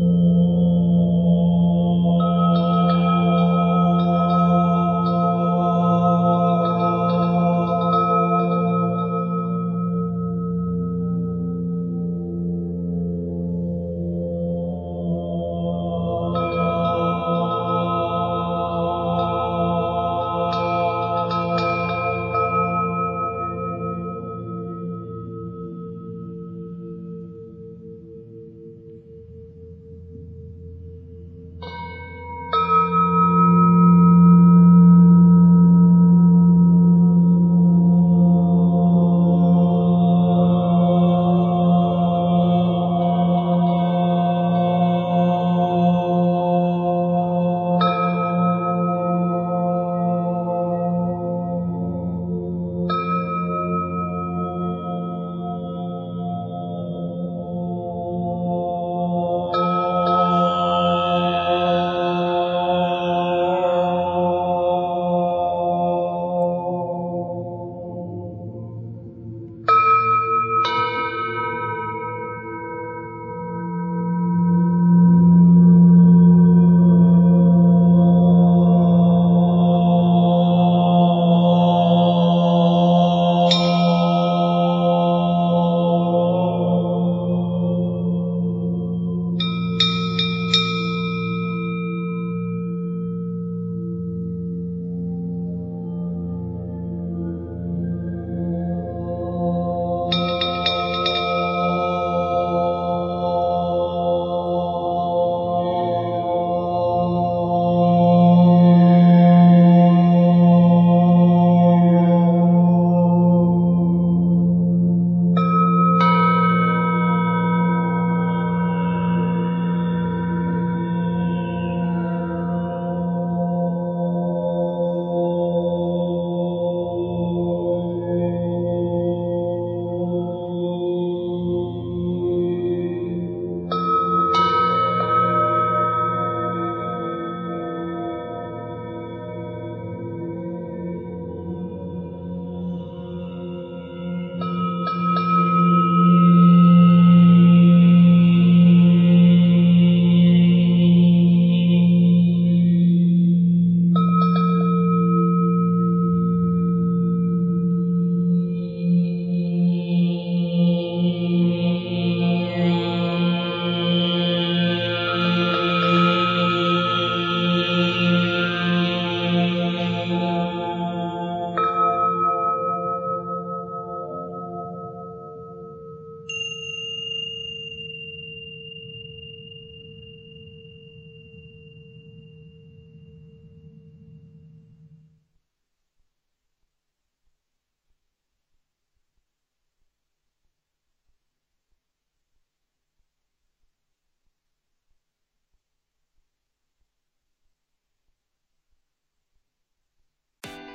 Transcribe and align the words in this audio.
Thank 0.00 0.12
you. 0.24 0.29